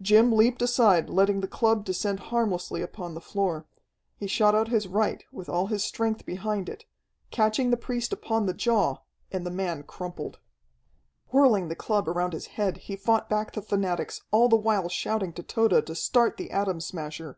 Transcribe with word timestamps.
Jim 0.00 0.30
leaped 0.30 0.62
aside, 0.62 1.10
letting 1.10 1.40
the 1.40 1.48
club 1.48 1.84
descend 1.84 2.20
harmlessly 2.30 2.82
upon 2.82 3.14
the 3.14 3.20
floor. 3.20 3.66
He 4.16 4.28
shot 4.28 4.54
out 4.54 4.68
his 4.68 4.86
right 4.86 5.24
with 5.32 5.48
all 5.48 5.66
his 5.66 5.82
strength 5.82 6.24
behind 6.24 6.68
it, 6.68 6.84
catching 7.32 7.72
the 7.72 7.76
priest 7.76 8.12
upon 8.12 8.46
the 8.46 8.54
jaw, 8.54 8.98
and 9.32 9.44
the 9.44 9.50
man 9.50 9.82
crumpled. 9.82 10.38
Whirling 11.32 11.66
the 11.66 11.74
club 11.74 12.08
around 12.08 12.32
his 12.32 12.46
head, 12.54 12.76
he 12.76 12.94
fought 12.94 13.28
back 13.28 13.52
the 13.54 13.60
fanatics, 13.60 14.20
all 14.30 14.48
the 14.48 14.54
while 14.54 14.88
shouting 14.88 15.32
to 15.32 15.42
Tode 15.42 15.84
to 15.84 15.94
start 15.96 16.36
the 16.36 16.52
Atom 16.52 16.80
Smasher. 16.80 17.36